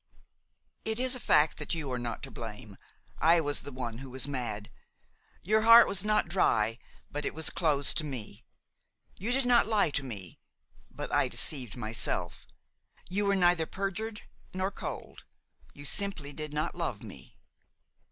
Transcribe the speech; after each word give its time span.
"It 0.83 0.99
is 0.99 1.13
a 1.13 1.19
fact 1.19 1.57
that 1.59 1.75
you 1.75 1.91
are 1.91 1.99
not 1.99 2.23
to 2.23 2.31
blame; 2.31 2.75
I 3.19 3.39
was 3.39 3.59
the 3.59 3.71
one 3.71 3.99
who 3.99 4.09
was 4.09 4.27
mad. 4.27 4.71
Your 5.43 5.61
heart 5.61 5.87
was 5.87 6.03
not 6.03 6.27
dry, 6.27 6.79
but 7.11 7.23
it 7.23 7.35
was 7.35 7.51
closed 7.51 7.99
to 7.99 8.03
me. 8.03 8.43
You 9.19 9.31
did 9.31 9.45
not 9.45 9.67
lie 9.67 9.91
to 9.91 10.01
me, 10.01 10.39
but 10.89 11.11
I 11.11 11.27
deceived 11.27 11.77
myself. 11.77 12.47
You 13.09 13.25
were 13.27 13.35
neither 13.35 13.67
perjured 13.67 14.23
nor 14.55 14.71
cold; 14.71 15.23
you 15.71 15.85
simply 15.85 16.33
did 16.33 16.51
not 16.51 16.73
love 16.73 17.03
me. 17.03 17.37